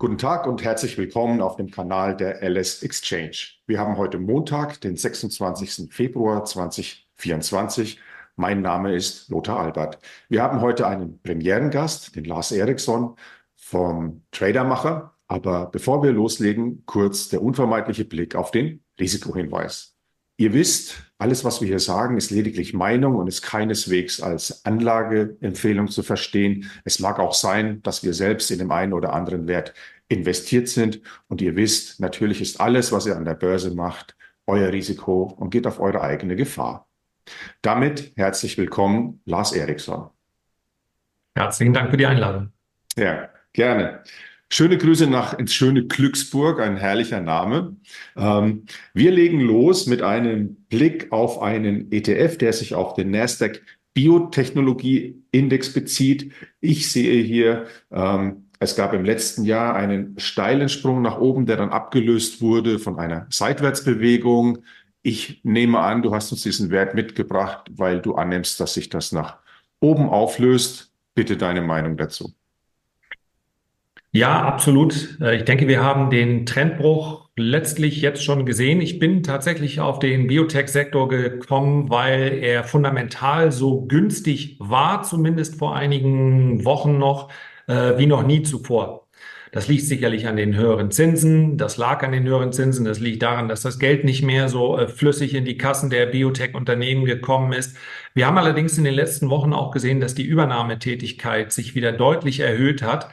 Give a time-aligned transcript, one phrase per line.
[0.00, 3.36] Guten Tag und herzlich willkommen auf dem Kanal der LS Exchange.
[3.66, 5.92] Wir haben heute Montag, den 26.
[5.92, 8.00] Februar 2024.
[8.34, 9.98] Mein Name ist Lothar Albert.
[10.30, 13.14] Wir haben heute einen Premierengast, den Lars Eriksson
[13.56, 15.12] vom Tradermacher.
[15.28, 19.98] Aber bevor wir loslegen, kurz der unvermeidliche Blick auf den Risikohinweis.
[20.40, 25.88] Ihr wisst, alles, was wir hier sagen, ist lediglich Meinung und ist keineswegs als Anlageempfehlung
[25.88, 26.70] zu verstehen.
[26.82, 29.74] Es mag auch sein, dass wir selbst in dem einen oder anderen Wert
[30.10, 31.00] investiert sind.
[31.28, 35.50] Und ihr wisst, natürlich ist alles, was ihr an der Börse macht, euer Risiko und
[35.50, 36.88] geht auf eure eigene Gefahr.
[37.62, 40.10] Damit herzlich willkommen, Lars Eriksson.
[41.34, 42.52] Herzlichen Dank für die Einladung.
[42.96, 44.02] Ja, gerne.
[44.52, 47.76] Schöne Grüße nach ins schöne Glücksburg, ein herrlicher Name.
[48.16, 53.62] Ähm, wir legen los mit einem Blick auf einen ETF, der sich auf den Nasdaq
[53.94, 56.32] Biotechnologie Index bezieht.
[56.60, 61.56] Ich sehe hier, ähm, es gab im letzten Jahr einen steilen Sprung nach oben, der
[61.56, 64.58] dann abgelöst wurde von einer Seitwärtsbewegung.
[65.02, 69.12] Ich nehme an, du hast uns diesen Wert mitgebracht, weil du annimmst, dass sich das
[69.12, 69.38] nach
[69.80, 70.92] oben auflöst.
[71.14, 72.34] Bitte deine Meinung dazu.
[74.12, 75.18] Ja, absolut.
[75.22, 78.82] Äh, ich denke, wir haben den Trendbruch letztlich jetzt schon gesehen.
[78.82, 85.74] Ich bin tatsächlich auf den Biotech-Sektor gekommen, weil er fundamental so günstig war, zumindest vor
[85.74, 87.30] einigen Wochen noch,
[87.70, 89.06] äh, wie noch nie zuvor.
[89.52, 91.56] Das liegt sicherlich an den höheren Zinsen.
[91.56, 92.84] Das lag an den höheren Zinsen.
[92.84, 96.06] Das liegt daran, dass das Geld nicht mehr so äh, flüssig in die Kassen der
[96.06, 97.76] Biotech-Unternehmen gekommen ist.
[98.14, 102.40] Wir haben allerdings in den letzten Wochen auch gesehen, dass die Übernahmetätigkeit sich wieder deutlich
[102.40, 103.10] erhöht hat.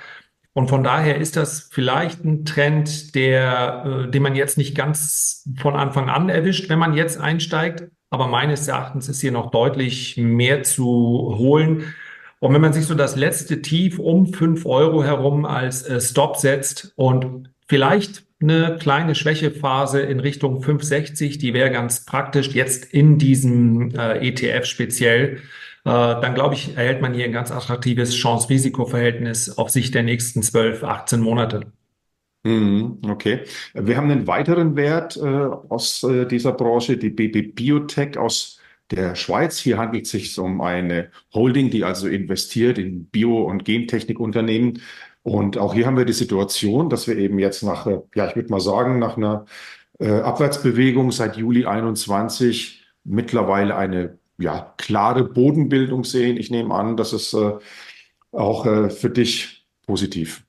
[0.54, 5.48] Und von daher ist das vielleicht ein Trend, der, äh, den man jetzt nicht ganz
[5.58, 7.86] von Anfang an erwischt, wenn man jetzt einsteigt.
[8.10, 10.86] Aber meines Erachtens ist hier noch deutlich mehr zu
[11.38, 11.94] holen.
[12.40, 16.38] Und wenn man sich so das letzte Tief um fünf Euro herum als äh, Stop
[16.38, 23.18] setzt und vielleicht eine kleine Schwächephase in Richtung 560, die wäre ganz praktisch jetzt in
[23.18, 25.38] diesem äh, ETF speziell.
[25.84, 30.44] Äh, dann glaube ich, erhält man hier ein ganz attraktives Chance-Risiko-Verhältnis auf Sicht der nächsten
[30.44, 31.62] 12, 18 Monate.
[32.44, 33.42] Mhm, okay.
[33.74, 38.57] Wir haben einen weiteren Wert äh, aus äh, dieser Branche, die BB Biotech aus
[38.92, 39.58] der Schweiz.
[39.58, 44.82] Hier handelt es sich um eine Holding, die also investiert in Bio- und Gentechnikunternehmen.
[45.24, 48.36] Und auch hier haben wir die Situation, dass wir eben jetzt nach, äh, ja, ich
[48.36, 49.46] würde mal sagen, nach einer
[50.00, 56.38] äh, Abwärtsbewegung seit Juli 21 mittlerweile eine ja, klare Bodenbildung sehen.
[56.38, 57.54] Ich nehme an, das ist äh,
[58.32, 60.44] auch äh, für dich positiv.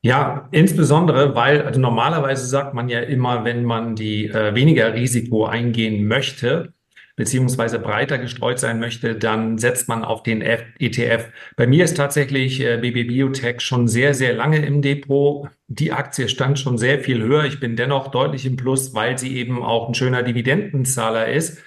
[0.00, 5.46] Ja, insbesondere, weil also normalerweise sagt man ja immer, wenn man die äh, weniger Risiko
[5.46, 6.72] eingehen möchte,
[7.18, 11.26] beziehungsweise breiter gestreut sein möchte, dann setzt man auf den ETF.
[11.56, 15.48] Bei mir ist tatsächlich äh, BB Biotech schon sehr, sehr lange im Depot.
[15.66, 17.44] Die Aktie stand schon sehr viel höher.
[17.44, 21.58] Ich bin dennoch deutlich im Plus, weil sie eben auch ein schöner Dividendenzahler ist.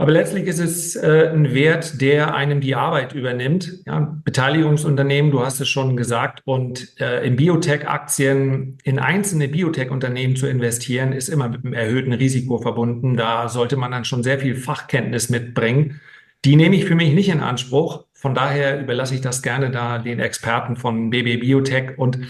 [0.00, 3.80] Aber letztlich ist es äh, ein Wert, der einem die Arbeit übernimmt.
[3.84, 10.46] Ja, Beteiligungsunternehmen, du hast es schon gesagt, und äh, in Biotech-Aktien, in einzelne Biotech-Unternehmen zu
[10.46, 13.16] investieren, ist immer mit einem erhöhten Risiko verbunden.
[13.16, 16.00] Da sollte man dann schon sehr viel Fachkenntnis mitbringen.
[16.44, 18.04] Die nehme ich für mich nicht in Anspruch.
[18.12, 22.20] Von daher überlasse ich das gerne da den Experten von BB Biotech und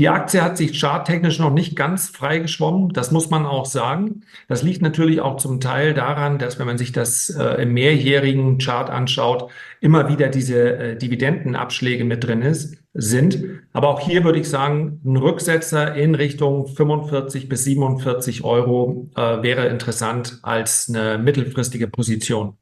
[0.00, 4.22] die Aktie hat sich charttechnisch noch nicht ganz freigeschwommen, das muss man auch sagen.
[4.48, 8.56] Das liegt natürlich auch zum Teil daran, dass wenn man sich das äh, im mehrjährigen
[8.56, 9.50] Chart anschaut,
[9.82, 13.44] immer wieder diese äh, Dividendenabschläge mit drin ist, sind.
[13.74, 19.42] Aber auch hier würde ich sagen, ein Rücksetzer in Richtung 45 bis 47 Euro äh,
[19.42, 22.56] wäre interessant als eine mittelfristige Position.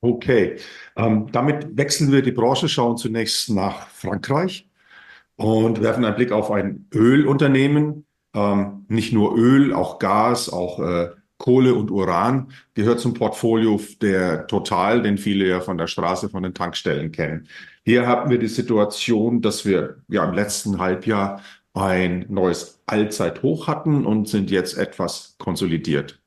[0.00, 0.56] Okay,
[0.96, 4.68] ähm, damit wechseln wir die Branche, schauen zunächst nach Frankreich
[5.36, 8.06] und werfen einen Blick auf ein Ölunternehmen.
[8.34, 14.46] Ähm, nicht nur Öl, auch Gas, auch äh, Kohle und Uran gehört zum Portfolio der
[14.46, 17.48] Total, den viele ja von der Straße, von den Tankstellen kennen.
[17.84, 21.42] Hier haben wir die Situation, dass wir ja im letzten Halbjahr
[21.74, 26.20] ein neues Allzeithoch hatten und sind jetzt etwas konsolidiert.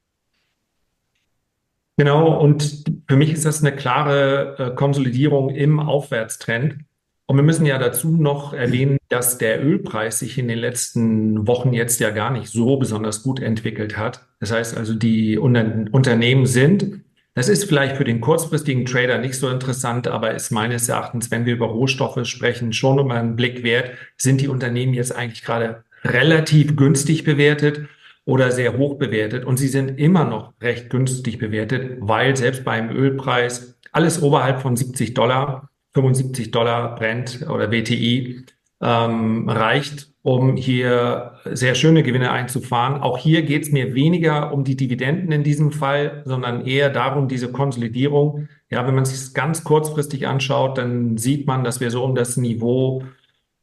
[1.96, 6.84] Genau, und für mich ist das eine klare äh, Konsolidierung im Aufwärtstrend.
[7.30, 11.74] Und wir müssen ja dazu noch erwähnen, dass der Ölpreis sich in den letzten Wochen
[11.74, 14.26] jetzt ja gar nicht so besonders gut entwickelt hat.
[14.40, 17.02] Das heißt also, die Unternehmen sind,
[17.34, 21.46] das ist vielleicht für den kurzfristigen Trader nicht so interessant, aber ist meines Erachtens, wenn
[21.46, 25.84] wir über Rohstoffe sprechen, schon um einen Blick wert, sind die Unternehmen jetzt eigentlich gerade
[26.06, 27.82] relativ günstig bewertet
[28.24, 29.44] oder sehr hoch bewertet.
[29.44, 34.78] Und sie sind immer noch recht günstig bewertet, weil selbst beim Ölpreis alles oberhalb von
[34.78, 38.46] 70 Dollar 75 Dollar Brent oder WTI
[38.82, 43.02] ähm, reicht, um hier sehr schöne Gewinne einzufahren.
[43.02, 47.28] Auch hier geht es mir weniger um die Dividenden in diesem Fall, sondern eher darum,
[47.28, 48.48] diese Konsolidierung.
[48.70, 52.38] Ja, wenn man sich ganz kurzfristig anschaut, dann sieht man, dass wir so um das
[52.38, 53.04] Niveau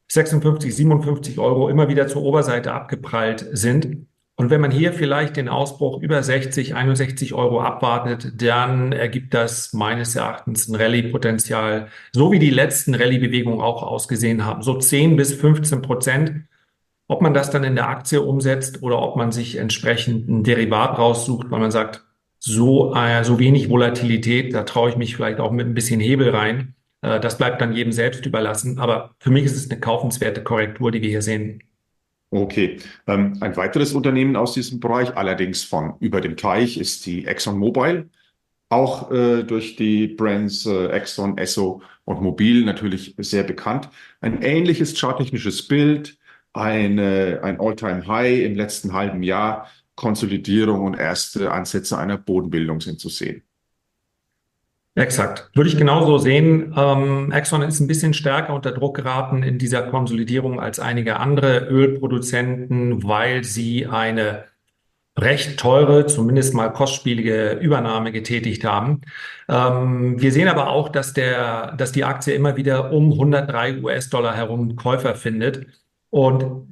[0.08, 4.06] 56, 57 Euro immer wieder zur Oberseite abgeprallt sind.
[4.36, 9.72] Und wenn man hier vielleicht den Ausbruch über 60, 61 Euro abwartet, dann ergibt das
[9.72, 15.34] meines Erachtens ein Rallye-Potenzial, so wie die letzten Rallye-Bewegungen auch ausgesehen haben, so 10 bis
[15.34, 16.32] 15 Prozent.
[17.06, 20.98] Ob man das dann in der Aktie umsetzt oder ob man sich entsprechend ein Derivat
[20.98, 22.02] raussucht, weil man sagt,
[22.40, 26.30] so, äh, so wenig Volatilität, da traue ich mich vielleicht auch mit ein bisschen Hebel
[26.30, 26.74] rein.
[27.02, 28.78] Äh, das bleibt dann jedem selbst überlassen.
[28.78, 31.62] Aber für mich ist es eine kaufenswerte Korrektur, die wir hier sehen.
[32.34, 32.80] Okay.
[33.06, 38.10] Ähm, ein weiteres Unternehmen aus diesem Bereich, allerdings von über dem Teich, ist die ExxonMobil.
[38.70, 43.88] Auch äh, durch die Brands äh, Exxon, Esso und Mobil natürlich sehr bekannt.
[44.20, 46.18] Ein ähnliches charttechnisches Bild,
[46.52, 53.10] eine, ein All-Time-High im letzten halben Jahr, Konsolidierung und erste Ansätze einer Bodenbildung sind zu
[53.10, 53.44] sehen.
[54.96, 55.50] Exakt.
[55.54, 56.72] Würde ich genauso sehen.
[56.76, 61.66] Ähm, Exxon ist ein bisschen stärker unter Druck geraten in dieser Konsolidierung als einige andere
[61.66, 64.44] Ölproduzenten, weil sie eine
[65.18, 69.00] recht teure, zumindest mal kostspielige Übernahme getätigt haben.
[69.48, 74.34] Ähm, wir sehen aber auch, dass der, dass die Aktie immer wieder um 103 US-Dollar
[74.34, 75.66] herum Käufer findet.
[76.10, 76.68] Und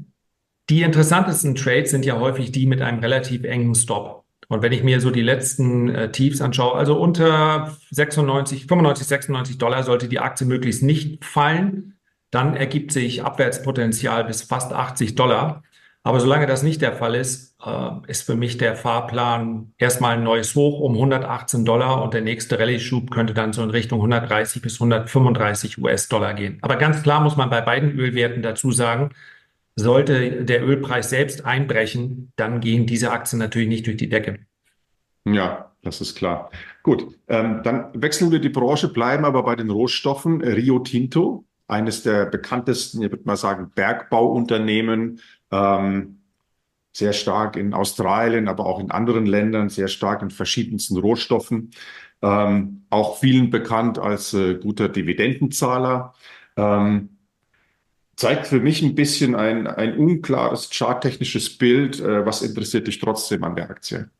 [0.71, 4.22] die interessantesten Trades sind ja häufig die mit einem relativ engen Stop.
[4.53, 9.59] Und wenn ich mir so die letzten äh, Tiefs anschaue, also unter 96, 95, 96
[9.59, 11.95] Dollar sollte die Aktie möglichst nicht fallen.
[12.31, 15.63] Dann ergibt sich Abwärtspotenzial bis fast 80 Dollar.
[16.03, 20.23] Aber solange das nicht der Fall ist, äh, ist für mich der Fahrplan erstmal ein
[20.23, 24.61] neues Hoch um 118 Dollar und der nächste Rallye-Schub könnte dann so in Richtung 130
[24.61, 26.59] bis 135 US-Dollar gehen.
[26.61, 29.13] Aber ganz klar muss man bei beiden Ölwerten dazu sagen,
[29.77, 34.41] sollte der Ölpreis selbst einbrechen, dann gehen diese Aktien natürlich nicht durch die Decke.
[35.25, 36.51] Ja, das ist klar.
[36.83, 40.43] Gut, ähm, dann wechseln wir die Branche, bleiben aber bei den Rohstoffen.
[40.43, 45.21] Rio Tinto, eines der bekanntesten, ich würde mal sagen, Bergbauunternehmen,
[45.51, 46.19] ähm,
[46.93, 51.71] sehr stark in Australien, aber auch in anderen Ländern, sehr stark in verschiedensten Rohstoffen,
[52.21, 56.15] ähm, auch vielen bekannt als äh, guter Dividendenzahler.
[56.57, 57.12] Ähm,
[58.17, 62.01] zeigt für mich ein bisschen ein, ein unklares charttechnisches Bild.
[62.01, 64.11] Äh, was interessiert dich trotzdem an der Aktie?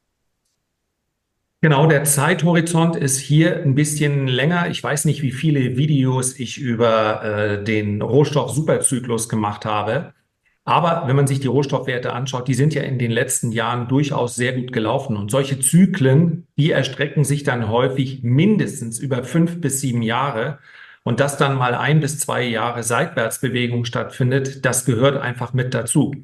[1.61, 4.69] Genau, der Zeithorizont ist hier ein bisschen länger.
[4.69, 10.13] Ich weiß nicht, wie viele Videos ich über äh, den Rohstoff-Superzyklus gemacht habe.
[10.65, 14.35] Aber wenn man sich die Rohstoffwerte anschaut, die sind ja in den letzten Jahren durchaus
[14.37, 15.17] sehr gut gelaufen.
[15.17, 20.59] Und solche Zyklen, die erstrecken sich dann häufig mindestens über fünf bis sieben Jahre.
[21.05, 26.15] Und dass dann mal ein bis zwei Jahre Seitwärtsbewegung stattfindet, das gehört einfach mit dazu.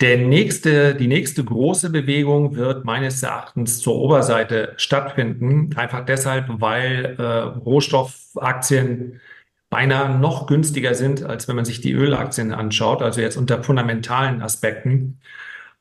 [0.00, 5.70] Der nächste, die nächste große Bewegung wird meines Erachtens zur Oberseite stattfinden.
[5.76, 9.20] Einfach deshalb, weil äh, Rohstoffaktien
[9.68, 14.42] beinahe noch günstiger sind, als wenn man sich die Ölaktien anschaut, also jetzt unter fundamentalen
[14.42, 15.20] Aspekten.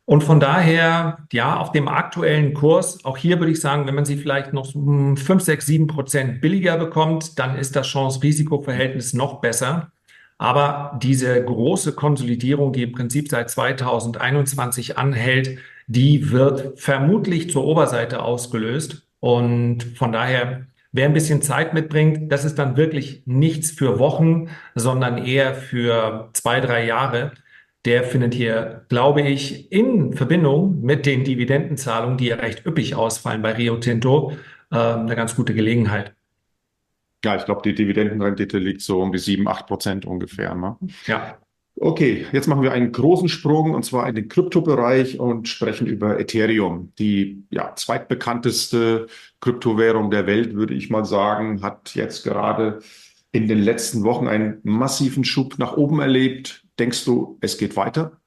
[0.09, 4.05] Und von daher, ja, auf dem aktuellen Kurs, auch hier würde ich sagen, wenn man
[4.05, 9.91] sie vielleicht noch 5, 6, 7 Prozent billiger bekommt, dann ist das Chance-Risiko-Verhältnis noch besser.
[10.39, 18.23] Aber diese große Konsolidierung, die im Prinzip seit 2021 anhält, die wird vermutlich zur Oberseite
[18.23, 19.03] ausgelöst.
[19.19, 24.49] Und von daher, wer ein bisschen Zeit mitbringt, das ist dann wirklich nichts für Wochen,
[24.73, 27.33] sondern eher für zwei, drei Jahre
[27.85, 33.41] der findet hier, glaube ich, in Verbindung mit den Dividendenzahlungen, die ja recht üppig ausfallen
[33.41, 34.33] bei Rio Tinto,
[34.71, 36.13] äh, eine ganz gute Gelegenheit.
[37.23, 40.55] Ja, ich glaube, die Dividendenrendite liegt so um die 7, 8 Prozent ungefähr.
[40.55, 40.77] Ne?
[41.05, 41.37] Ja.
[41.81, 46.19] Okay, jetzt machen wir einen großen Sprung und zwar in den Kryptobereich und sprechen über
[46.19, 46.91] Ethereum.
[46.99, 49.07] Die ja, zweitbekannteste
[49.39, 52.79] Kryptowährung der Welt, würde ich mal sagen, hat jetzt gerade
[53.31, 56.65] in den letzten Wochen einen massiven Schub nach oben erlebt.
[56.79, 58.19] Denkst du, es geht weiter?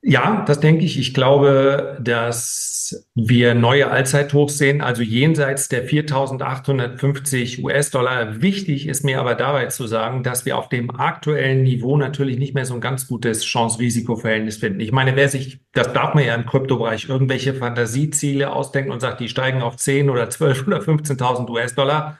[0.00, 0.96] Ja, das denke ich.
[0.98, 8.40] Ich glaube, dass wir neue Allzeithochs sehen, also jenseits der 4.850 US-Dollar.
[8.40, 12.54] Wichtig ist mir aber dabei zu sagen, dass wir auf dem aktuellen Niveau natürlich nicht
[12.54, 14.78] mehr so ein ganz gutes Chance-Risiko-Verhältnis finden.
[14.78, 19.18] Ich meine, wer sich, das darf man ja im Kryptobereich, irgendwelche Fantasieziele ausdenken und sagt,
[19.18, 22.18] die steigen auf 10 oder 12 oder 15.000 US-Dollar,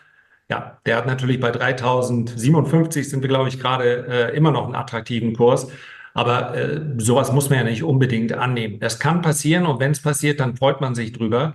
[0.51, 4.75] ja, der hat natürlich bei 3057 sind wir, glaube ich, gerade äh, immer noch einen
[4.75, 5.69] attraktiven Kurs.
[6.15, 8.81] Aber äh, sowas muss man ja nicht unbedingt annehmen.
[8.81, 11.55] Das kann passieren und wenn es passiert, dann freut man sich drüber.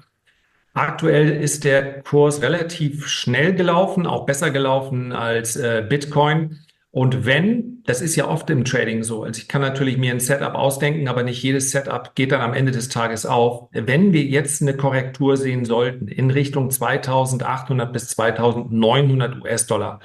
[0.73, 6.59] Aktuell ist der Kurs relativ schnell gelaufen, auch besser gelaufen als äh, Bitcoin.
[6.95, 10.19] Und wenn, das ist ja oft im Trading so, also ich kann natürlich mir ein
[10.19, 13.67] Setup ausdenken, aber nicht jedes Setup geht dann am Ende des Tages auf.
[13.71, 20.01] Wenn wir jetzt eine Korrektur sehen sollten in Richtung 2800 bis 2900 US-Dollar,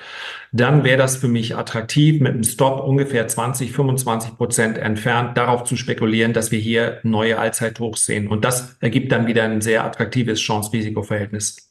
[0.50, 5.64] dann wäre das für mich attraktiv, mit einem Stop ungefähr 20, 25 Prozent entfernt darauf
[5.64, 8.28] zu spekulieren, dass wir hier neue Allzeithochs sehen.
[8.28, 11.68] Und das ergibt dann wieder ein sehr attraktives Chance-Risiko-Verhältnis.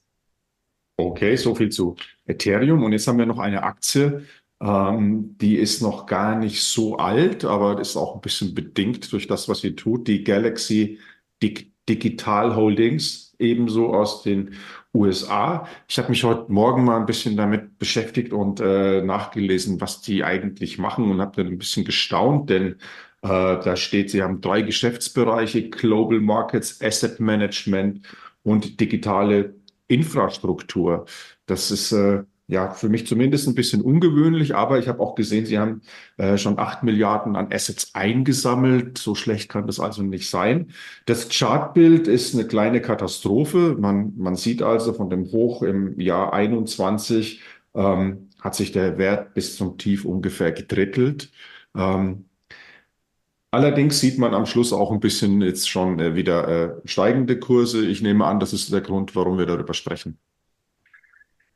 [1.00, 1.96] Okay, so viel zu
[2.26, 2.84] Ethereum.
[2.84, 4.26] Und jetzt haben wir noch eine Aktie,
[4.62, 9.28] ähm, die ist noch gar nicht so alt, aber ist auch ein bisschen bedingt durch
[9.28, 10.08] das, was sie tut.
[10.08, 11.00] Die Galaxy
[11.42, 14.56] Dig Digital Holdings, ebenso aus den
[14.94, 15.68] USA.
[15.88, 20.24] Ich habe mich heute Morgen mal ein bisschen damit beschäftigt und äh, nachgelesen, was die
[20.24, 22.76] eigentlich machen und habe dann ein bisschen gestaunt, denn
[23.22, 28.06] äh, da steht, sie haben drei Geschäftsbereiche, Global Markets, Asset Management
[28.44, 29.56] und digitale
[29.88, 31.06] Infrastruktur.
[31.46, 35.46] Das ist äh, ja, für mich zumindest ein bisschen ungewöhnlich, aber ich habe auch gesehen,
[35.46, 35.82] Sie haben
[36.18, 38.98] äh, schon acht Milliarden an Assets eingesammelt.
[38.98, 40.72] So schlecht kann das also nicht sein.
[41.06, 43.76] Das Chartbild ist eine kleine Katastrophe.
[43.78, 47.42] Man, man sieht also von dem Hoch im Jahr 21
[47.76, 51.32] ähm, hat sich der Wert bis zum Tief ungefähr gedrittelt.
[51.76, 52.26] Ähm,
[53.52, 57.86] Allerdings sieht man am Schluss auch ein bisschen jetzt schon äh, wieder äh, steigende Kurse.
[57.86, 60.20] Ich nehme an, das ist der Grund, warum wir darüber sprechen.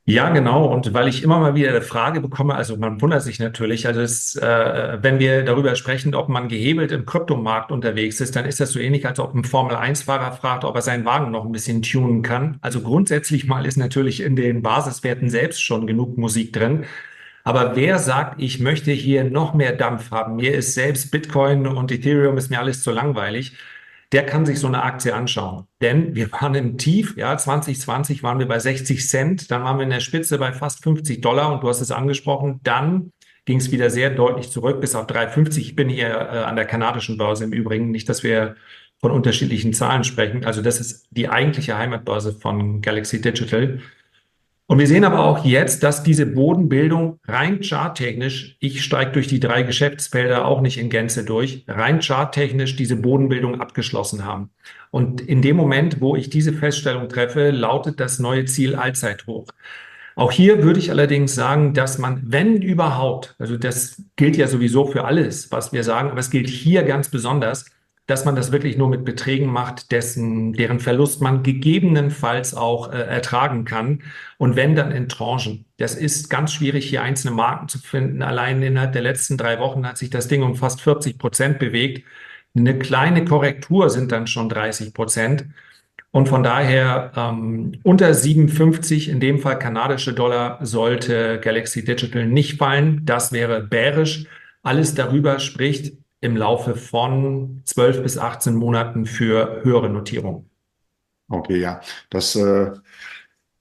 [0.04, 0.66] Ja, genau.
[0.66, 4.00] Und weil ich immer mal wieder eine Frage bekomme, also man wundert sich natürlich, also
[4.00, 8.58] es, äh, wenn wir darüber sprechen, ob man gehebelt im Kryptomarkt unterwegs ist, dann ist
[8.58, 11.82] das so ähnlich, als ob ein Formel-1-Fahrer fragt, ob er seinen Wagen noch ein bisschen
[11.82, 12.58] tunen kann.
[12.62, 16.84] Also grundsätzlich mal ist natürlich in den Basiswerten selbst schon genug Musik drin.
[17.44, 20.36] Aber wer sagt, ich möchte hier noch mehr Dampf haben?
[20.36, 23.56] Mir ist selbst Bitcoin und Ethereum ist mir alles zu langweilig
[24.12, 25.66] der kann sich so eine Aktie anschauen.
[25.80, 29.84] Denn wir waren im Tief, ja, 2020 waren wir bei 60 Cent, dann waren wir
[29.84, 33.12] in der Spitze bei fast 50 Dollar und du hast es angesprochen, dann
[33.46, 35.58] ging es wieder sehr deutlich zurück bis auf 3,50.
[35.58, 38.54] Ich bin hier äh, an der kanadischen Börse im Übrigen, nicht, dass wir
[39.00, 40.44] von unterschiedlichen Zahlen sprechen.
[40.44, 43.80] Also das ist die eigentliche Heimatbörse von Galaxy Digital.
[44.66, 49.40] Und wir sehen aber auch jetzt, dass diese Bodenbildung rein charttechnisch, ich steige durch die
[49.40, 54.50] drei Geschäftsfelder auch nicht in Gänze durch, rein charttechnisch diese Bodenbildung abgeschlossen haben.
[54.90, 59.46] Und in dem Moment, wo ich diese Feststellung treffe, lautet das neue Ziel Allzeithoch.
[60.14, 64.86] Auch hier würde ich allerdings sagen, dass man, wenn überhaupt, also das gilt ja sowieso
[64.86, 67.64] für alles, was wir sagen, aber es gilt hier ganz besonders,
[68.06, 72.96] dass man das wirklich nur mit Beträgen macht, dessen, deren Verlust man gegebenenfalls auch äh,
[72.96, 74.02] ertragen kann.
[74.38, 75.66] Und wenn dann in Tranchen.
[75.76, 78.22] Das ist ganz schwierig, hier einzelne Marken zu finden.
[78.22, 82.04] Allein innerhalb der letzten drei Wochen hat sich das Ding um fast 40 Prozent bewegt.
[82.54, 85.46] Eine kleine Korrektur sind dann schon 30 Prozent.
[86.10, 92.58] Und von daher ähm, unter 57, in dem Fall kanadische Dollar, sollte Galaxy Digital nicht
[92.58, 93.00] fallen.
[93.06, 94.26] Das wäre bärisch.
[94.62, 100.48] Alles darüber spricht, im Laufe von 12 bis 18 Monaten für höhere Notierungen.
[101.28, 102.70] Okay, ja, das äh,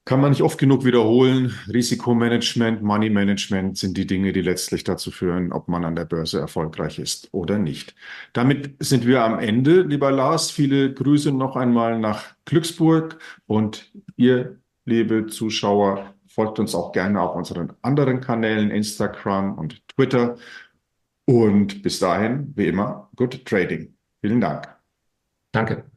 [0.06, 1.54] kann man nicht oft genug wiederholen.
[1.68, 6.40] Risikomanagement, Money Management sind die Dinge, die letztlich dazu führen, ob man an der Börse
[6.40, 7.96] erfolgreich ist oder nicht.
[8.34, 10.52] Damit sind wir am Ende, lieber Lars.
[10.52, 17.36] Viele Grüße noch einmal nach Glücksburg und ihr, liebe Zuschauer, folgt uns auch gerne auf
[17.36, 20.38] unseren anderen Kanälen, Instagram und Twitter.
[21.32, 23.96] Und bis dahin, wie immer, good trading.
[24.20, 24.68] Vielen Dank.
[25.54, 25.91] Danke.